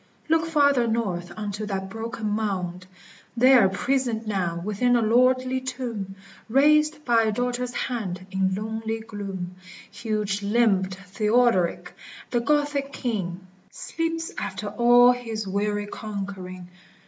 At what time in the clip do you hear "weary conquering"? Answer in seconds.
15.47-16.67